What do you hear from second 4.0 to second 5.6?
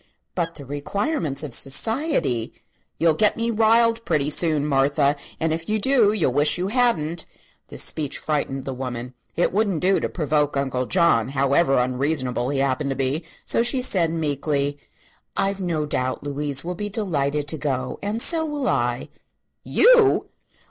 pretty soon, Martha; and